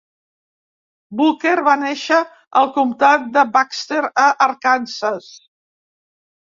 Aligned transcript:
Booker 1.19 1.51
va 1.67 1.75
néixer 1.83 2.19
al 2.63 2.73
comtat 2.79 3.31
de 3.37 3.47
Baxter, 3.59 4.03
a 4.27 4.29
Arkansas. 4.51 5.31